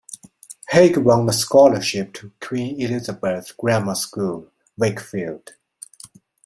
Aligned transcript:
Haigh 0.71 0.97
won 0.97 1.29
a 1.29 1.31
scholarship 1.31 2.11
to 2.13 2.31
Queen 2.41 2.81
Elizabeth 2.81 3.55
Grammar 3.55 3.93
School, 3.93 4.47
Wakefield. 4.75 5.51